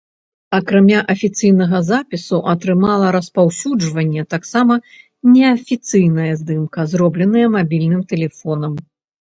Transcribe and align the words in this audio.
Акрамя 0.57 0.99
афіцыйнага 1.13 1.81
запісу 1.89 2.39
атрымала 2.53 3.11
распаўсюджванне 3.17 4.23
таксама 4.33 4.79
неафіцыйная 5.35 6.33
здымка, 6.43 6.79
зробленая 6.95 7.47
мабільным 7.59 8.01
тэлефонам. 8.15 8.73